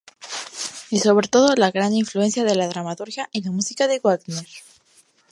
Y, 0.89 0.97
sobre 0.97 1.27
todo, 1.27 1.53
la 1.55 1.69
gran 1.69 1.93
influencia 1.93 2.43
de 2.43 2.55
la 2.55 2.67
dramaturgia 2.67 3.29
y 3.31 3.43
la 3.43 3.51
música 3.51 3.87
de 3.87 3.99
Wagner. 4.03 4.47